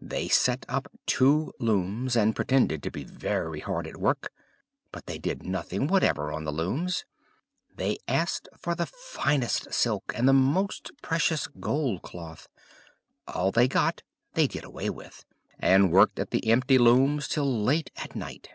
[0.00, 4.32] They set up two looms, and pretended to be very hard at work,
[4.90, 7.04] but they did nothing whatever on the looms.
[7.74, 12.48] They asked for the finest silk and the most precious gold cloth;
[13.28, 14.00] all they got
[14.32, 15.26] they did away with,
[15.58, 18.48] and worked at the empty looms till late at night.